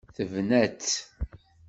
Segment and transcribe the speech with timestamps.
[0.15, 0.93] Tebna-tt.